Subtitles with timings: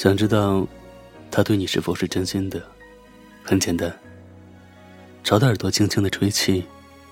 [0.00, 0.66] 想知道
[1.30, 2.58] 他对你是否是真心的？
[3.44, 3.94] 很简单，
[5.22, 6.64] 朝他耳朵轻轻的吹气，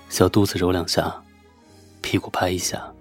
[0.09, 1.23] 小肚子揉两下，
[2.01, 2.91] 屁股拍一下，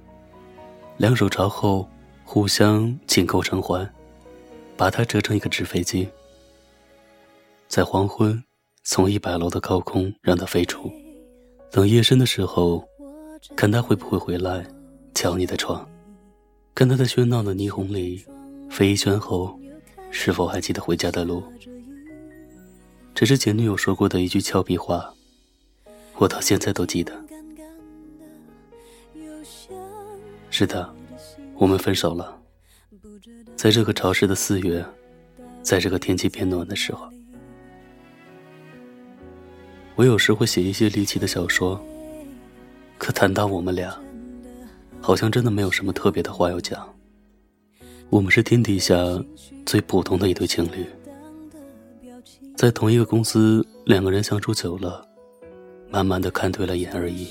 [0.98, 1.88] 两手朝后，
[2.22, 3.90] 互相紧扣成环，
[4.76, 6.06] 把它折成一个纸飞机。
[7.66, 8.44] 在黄昏，
[8.84, 10.92] 从一百楼的高空让它飞出。
[11.70, 12.86] 等夜深的时候，
[13.56, 14.66] 看他会不会回来，
[15.14, 15.88] 敲你的窗，
[16.74, 18.22] 看他在喧闹的霓虹里
[18.68, 19.58] 飞一圈后，
[20.10, 21.42] 是否还记得回家的路？
[23.14, 25.12] 这是前女友说过的一句俏皮话，
[26.16, 27.12] 我到现在都记得。
[30.50, 30.92] 是的，
[31.54, 32.40] 我们分手了，
[33.56, 34.84] 在这个潮湿的四月，
[35.62, 37.08] 在这个天气变暖的时候。
[39.94, 41.80] 我有时会写一些离奇的小说，
[42.98, 43.96] 可谈到我们俩，
[45.00, 46.88] 好像真的没有什么特别的话要讲。
[48.10, 48.96] 我们是天底下
[49.66, 50.86] 最普通的一对情侣，
[52.56, 55.06] 在同一个公司，两个人相处久了，
[55.90, 57.28] 慢慢的看对了眼而已。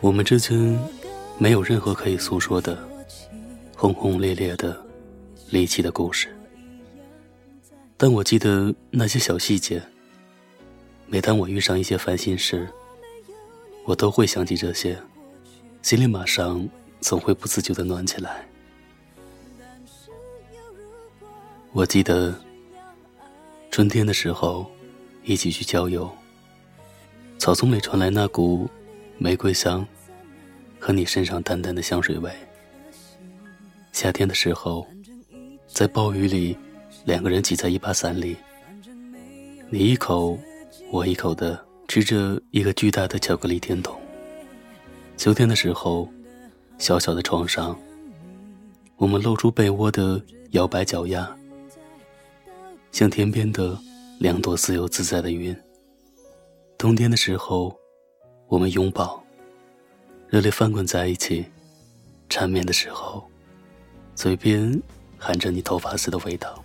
[0.00, 0.78] 我们之间
[1.36, 2.78] 没有任何可以诉说的
[3.76, 4.74] 轰轰烈烈的
[5.50, 6.34] 离奇的故事，
[7.98, 9.82] 但我记得那些小细节。
[11.06, 12.66] 每当我遇上一些烦心事，
[13.84, 14.98] 我都会想起这些，
[15.82, 16.66] 心里马上
[17.00, 18.48] 总会不自觉的暖起来。
[21.76, 22.34] 我记得
[23.70, 24.64] 春天的时候，
[25.24, 26.10] 一起去郊游，
[27.36, 28.66] 草丛里传来那股
[29.18, 29.86] 玫瑰香
[30.78, 32.32] 和你身上淡淡的香水味。
[33.92, 34.86] 夏天的时候，
[35.66, 36.56] 在暴雨里，
[37.04, 38.34] 两个人挤在一把伞里，
[39.68, 40.38] 你一口。
[40.90, 43.94] 我一口的吃着一个巨大的巧克力甜筒。
[45.18, 46.08] 秋天的时候，
[46.78, 47.78] 小小的床上，
[48.96, 50.22] 我们露出被窝的
[50.52, 51.36] 摇摆脚丫，
[52.96, 53.78] 像天边的
[54.18, 55.54] 两朵自由自在的云。
[56.78, 57.78] 冬天的时候，
[58.48, 59.22] 我们拥抱，
[60.30, 61.44] 热泪翻滚在一起，
[62.30, 63.22] 缠绵的时候，
[64.14, 64.80] 嘴边
[65.18, 66.64] 含着你头发丝的味道。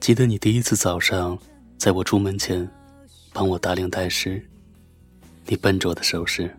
[0.00, 1.38] 记得你第一次早上，
[1.78, 2.68] 在我出门前，
[3.32, 4.44] 帮我打领带时，
[5.46, 6.52] 你笨拙的手势。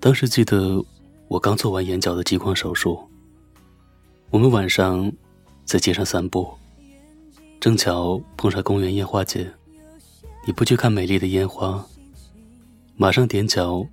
[0.00, 0.82] 当时记得
[1.28, 3.06] 我刚做完眼角的激光手术。
[4.30, 5.10] 我们晚上
[5.64, 6.52] 在街上散步，
[7.58, 9.50] 正巧碰上公园烟花节。
[10.46, 11.82] 你不去看美丽的烟花，
[12.94, 13.86] 马上踮脚，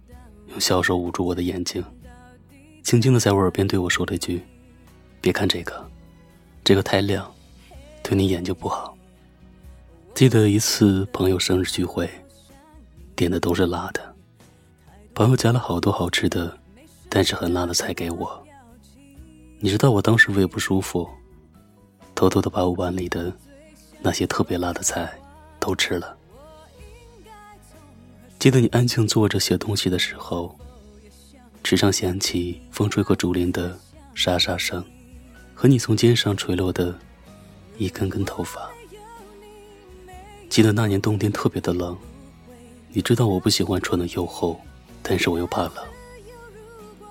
[0.49, 1.81] 用小手捂住我的眼睛，
[2.83, 4.41] 轻轻的在我耳边对我说了一句
[5.21, 5.89] ：“别看这个，
[6.65, 7.31] 这个太亮。”
[8.03, 8.95] 对你眼睛不好。
[10.13, 12.09] 记得一次朋友生日聚会，
[13.15, 14.15] 点的都是辣的，
[15.13, 16.55] 朋友夹了好多好吃的，
[17.07, 18.44] 但是很辣的菜给我。
[19.59, 21.09] 你知道我当时胃不舒服，
[22.13, 23.33] 偷偷的把我碗里的
[24.01, 25.11] 那些特别辣的菜
[25.59, 26.15] 都吃了。
[28.37, 30.55] 记得你安静坐着写东西的时候，
[31.63, 33.77] 纸上响起风吹过竹林的
[34.13, 34.83] 沙沙声，
[35.53, 36.93] 和你从肩上垂落的。
[37.77, 38.69] 一根根头发。
[40.49, 41.97] 记得那年冬天特别的冷，
[42.93, 44.57] 你知道我不喜欢穿的又厚，
[45.03, 45.73] 但是我又怕冷。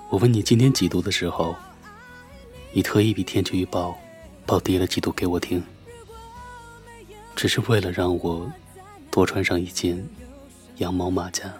[0.09, 1.55] 我问你今天几度的时候，
[2.75, 3.97] 你特意比天气预报
[4.45, 5.63] 报低了几度给我听，
[7.33, 8.51] 只是为了让我
[9.09, 10.05] 多穿上一件
[10.79, 11.53] 羊毛马甲。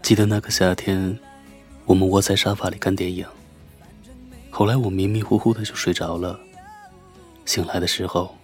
[0.00, 1.18] 记得那个夏天，
[1.84, 3.26] 我们窝在沙发里看电影，
[4.48, 6.40] 后来我迷迷糊糊的就睡着了。
[7.44, 8.34] 醒来的时候，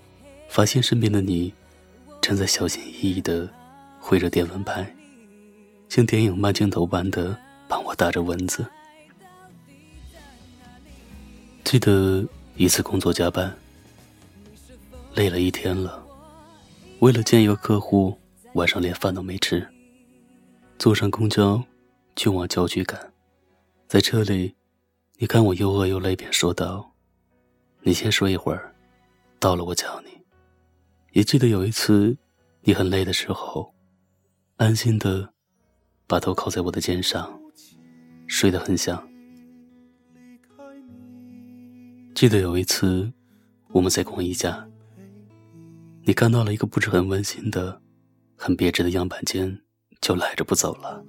[0.51, 1.51] 发现身边的你
[2.21, 3.49] 正在小心翼翼的
[3.99, 4.95] 挥着电蚊拍，
[5.89, 7.35] 像电影慢镜头般的
[7.67, 8.67] 帮我打着蚊子。
[11.65, 12.25] 记得
[12.57, 13.53] 一次工作加班，
[15.15, 16.07] 累了一天了，
[17.01, 18.17] 为了见一个客户，
[18.53, 19.67] 晚上连饭都没吃，
[20.79, 21.65] 坐上公交
[22.15, 23.13] 就往郊区赶。
[23.89, 24.55] 在车里，
[25.17, 26.93] 你看我又饿又累，便说道
[27.81, 28.75] ：“你先睡一会儿。”
[29.41, 30.11] 到了，我叫你。
[31.13, 32.17] 也记得有一次，
[32.61, 33.75] 你很累的时候，
[34.59, 35.33] 安心的
[36.07, 37.41] 把头靠在我的肩上，
[38.27, 39.09] 睡得很香。
[42.15, 43.13] 记得有一次，
[43.73, 44.65] 我们在逛一家，
[46.05, 47.83] 你看到了一个不是很温馨的、
[48.37, 49.61] 很别致的样板间，
[50.01, 51.05] 就赖着不走了，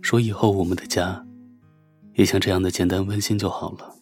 [0.00, 1.26] 说以后我们的家
[2.14, 3.92] 也像这样的简单温馨就好了。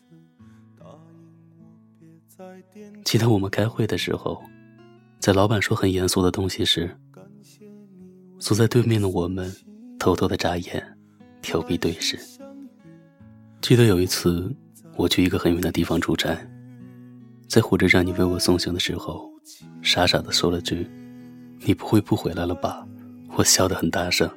[3.03, 4.43] 记得我们开会的时候，
[5.19, 6.95] 在老板说很严肃的东西时，
[8.39, 9.51] 坐在对面的我们
[9.99, 10.99] 偷偷的眨眼，
[11.41, 12.19] 调皮对视。
[13.63, 14.55] 记得有一次，
[14.97, 16.37] 我去一个很远的地方出差，
[17.49, 19.31] 在火车站你为我送行的时候，
[19.83, 20.89] 傻傻的说了句
[21.61, 22.87] ：“你不会不回来了吧？”
[23.37, 24.31] 我笑得很大声。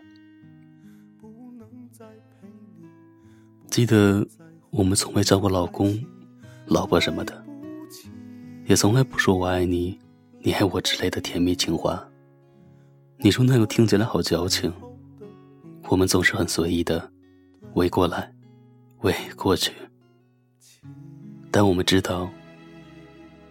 [3.67, 4.25] 记得
[4.71, 6.03] 我们从未叫过老公、
[6.65, 7.45] 老婆什么的，
[8.65, 9.99] 也从来不说我爱你、
[10.41, 12.03] 你爱我之类的甜蜜情话。
[13.19, 14.73] 你说那个听起来好矫情。
[15.89, 17.09] 我们总是很随意的
[17.75, 18.33] 围过来。
[19.01, 19.71] 喂，过去。
[21.57, 22.29] 但我们知道，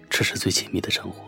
[0.09, 1.25] 这是最亲密的称呼。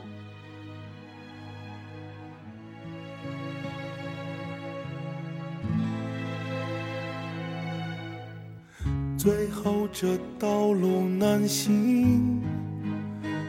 [9.17, 12.41] 最后这道路难行，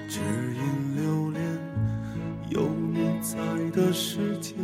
[0.07, 0.19] 只
[0.55, 1.43] 因留恋
[2.49, 3.37] 有你在
[3.79, 4.55] 的世界。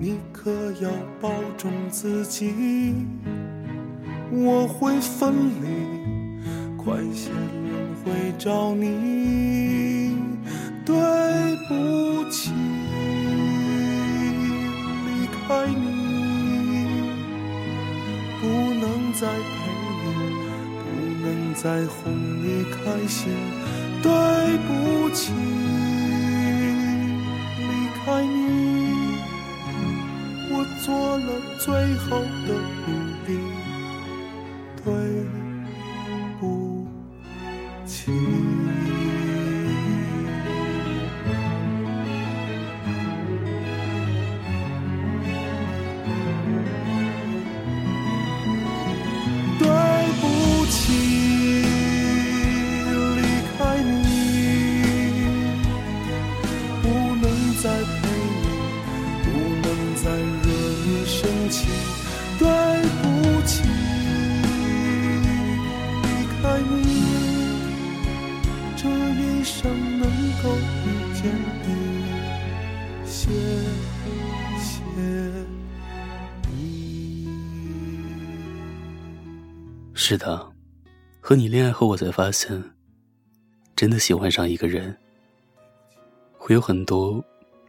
[0.00, 0.50] 你可
[0.80, 0.90] 要
[1.20, 2.50] 保重自己，
[4.80, 5.66] 会分离，
[6.74, 10.16] 快些轮回找你。
[10.86, 10.96] 对
[11.68, 12.50] 不起，
[15.04, 15.08] 离
[15.46, 16.88] 开你，
[18.40, 18.46] 不
[18.80, 19.52] 能再陪
[20.00, 20.08] 你，
[20.80, 20.88] 不
[21.26, 22.00] 能再哄
[22.42, 23.20] 你开心。
[24.02, 24.10] 对
[24.66, 25.34] 不起，
[27.58, 27.70] 离
[28.02, 28.38] 开你。
[30.52, 31.28] 我做了
[31.58, 32.24] 最后
[61.50, 61.66] 起，
[62.38, 62.46] 对
[63.02, 63.62] 不起，
[66.02, 66.06] 离
[66.40, 66.74] 开你，
[68.76, 69.58] 这一生
[69.98, 70.08] 能
[70.42, 70.44] 够
[70.84, 70.88] 遇
[71.20, 71.22] 见
[71.66, 71.68] 你，
[73.04, 73.30] 谢
[74.58, 74.72] 谢
[76.48, 76.54] 你。
[79.92, 80.50] 是的，
[81.20, 82.62] 和你恋爱后，我才发现，
[83.74, 84.96] 真的喜欢上一个人。
[86.38, 87.22] 会有很多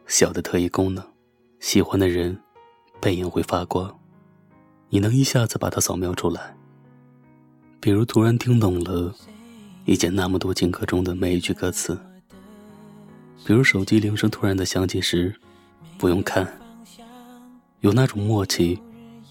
[0.07, 1.05] 小的特异功能，
[1.59, 2.39] 喜欢的人
[3.01, 3.99] 背影会发光，
[4.89, 6.55] 你能一下子把它扫描出来。
[7.79, 9.11] 比如突然听懂了
[9.85, 11.99] 一件那么多情歌中的每一句歌词。
[13.43, 15.35] 比如手机铃声突然的响起时，
[15.97, 16.47] 不用看，
[17.79, 18.79] 有那种默契，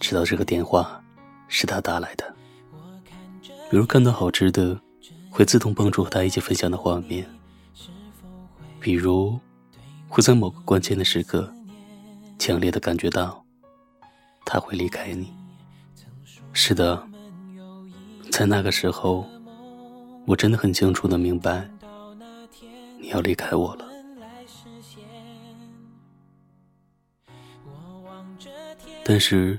[0.01, 1.01] 知道这个电话
[1.47, 2.35] 是他打来的。
[3.71, 4.81] 比如看到好吃的，
[5.31, 7.23] 会自动蹦出和他一起分享的画面；
[8.81, 9.39] 比如
[10.09, 11.55] 会在某个关键的时刻，
[12.37, 13.45] 强烈的感觉到
[14.45, 15.33] 他会离开你。
[16.53, 17.03] 是的，
[18.31, 19.25] 在那个时候，
[20.27, 21.69] 我真的很清楚的明白，
[22.99, 23.87] 你要离开我了。
[29.05, 29.59] 但是，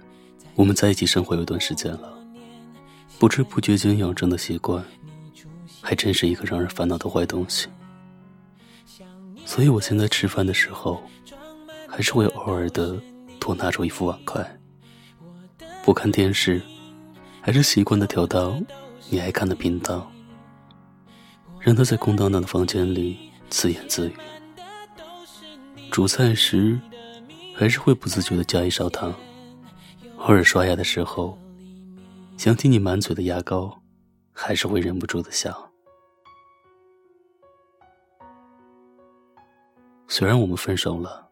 [0.56, 2.18] 我们在一起生活有一段时间了。
[3.19, 4.84] 不知不觉间养成的习惯，
[5.82, 7.67] 还真是一个让人烦恼的坏东西。
[9.46, 11.01] 所以我现在吃饭的时候，
[11.88, 13.00] 还是会偶尔的
[13.39, 14.46] 多拿出一副碗筷。
[15.83, 16.61] 不看电视，
[17.41, 18.59] 还是习惯的调到
[19.09, 20.11] 你爱看的频道，
[21.59, 24.13] 让他在空荡荡的房间里自言自语。
[25.91, 26.79] 煮菜时，
[27.55, 29.13] 还是会不自觉的加一勺糖。
[30.17, 31.38] 偶尔刷牙的时候。
[32.38, 33.83] 想起你满嘴的牙膏，
[34.31, 35.71] 还是会忍不住的笑。
[40.07, 41.29] 虽然我们分手了，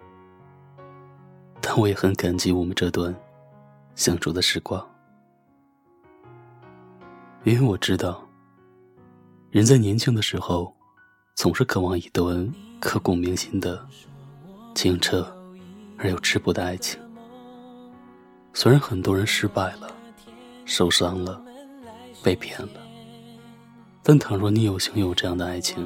[1.59, 3.11] 但我也很感激我们这段
[3.99, 4.81] 相处的时光，
[7.43, 8.25] 因为我知道，
[9.51, 10.73] 人在年轻的时候，
[11.35, 13.85] 总是渴望一段刻骨铭心的、
[14.73, 15.29] 清澈
[15.97, 16.97] 而又质朴的爱情。
[18.53, 19.93] 虽然很多人失败了。
[20.63, 21.41] 受伤了，
[22.23, 22.79] 被骗了。
[24.01, 25.85] 但倘若你有幸有这样的爱情，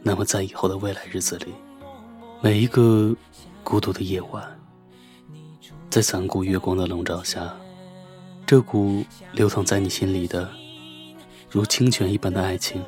[0.00, 1.52] 那么在以后的未来日子里，
[2.40, 3.14] 每一个
[3.62, 4.55] 孤独的夜晚，
[5.96, 7.56] 在残酷月光的笼罩下，
[8.46, 10.46] 这股流淌在你心里的
[11.48, 12.84] 如清泉一般的爱情，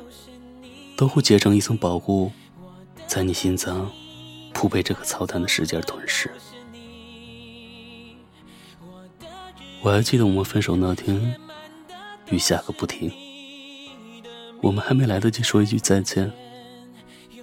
[0.95, 2.31] 都会结成一层保护，
[3.07, 3.91] 在你心脏
[4.53, 6.29] 不被这个操蛋的世界吞噬。
[9.81, 11.35] 我还记得我们分手那天，
[12.29, 13.11] 雨下个不停。
[14.61, 16.31] 我们还没来得及说一句再见，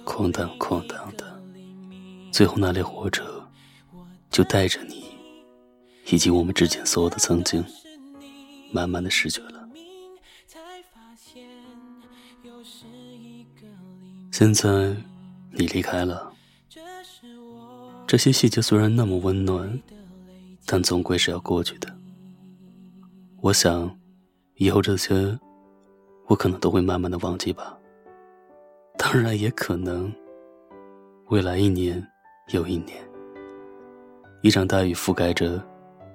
[0.05, 1.41] 哐当哐当的，
[2.31, 3.45] 最后那列火车
[4.31, 5.05] 就带着你
[6.09, 7.63] 以及我们之间所有的曾经，
[8.71, 9.67] 慢慢的失去了。
[14.31, 14.95] 现在
[15.51, 16.31] 你离开了，
[18.05, 19.81] 这些细节虽然那么温暖，
[20.65, 21.93] 但总归是要过去的。
[23.41, 23.93] 我想，
[24.55, 25.37] 以后这些，
[26.27, 27.77] 我可能都会慢慢的忘记吧。
[28.97, 30.13] 当然，也可能，
[31.27, 32.05] 未来一年
[32.53, 32.97] 又一年，
[34.41, 35.61] 一场大雨覆盖着。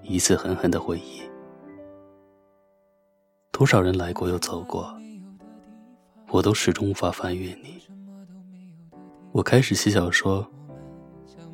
[0.02, 1.22] 一次狠狠的回忆，
[3.52, 4.92] 多少人来过又走过，
[6.28, 7.80] 我都始终无法翻越你。
[9.30, 10.46] 我开始写小说，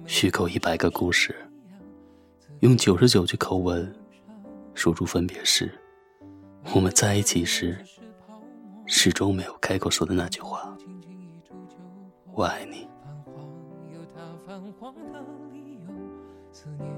[0.07, 1.35] 虚构一百个故事，
[2.61, 3.95] 用九十九句口吻
[4.75, 5.71] 说出分别时，
[6.75, 7.79] 我们在一起时，
[8.87, 10.75] 始终没有开口说的那句话：
[12.33, 12.89] 我爱你。
[16.51, 16.98] 思念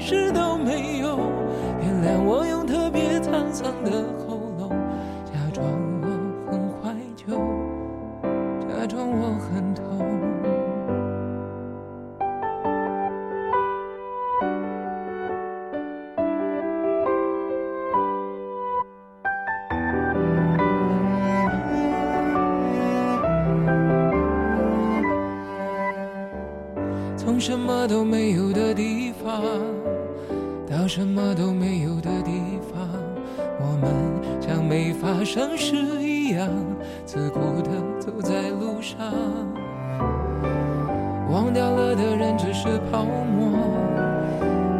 [0.00, 0.21] 下的
[27.42, 29.42] 什么都没有的地方
[30.70, 32.30] 到什么都没有的地
[32.72, 32.88] 方，
[33.58, 33.90] 我们
[34.40, 36.48] 像没发生事一样，
[37.04, 38.96] 自顾地走在路上。
[41.32, 43.58] 忘掉了的人只是泡沫，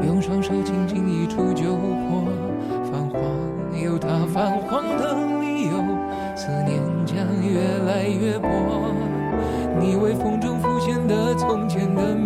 [0.07, 2.22] 用双手轻轻一触就破。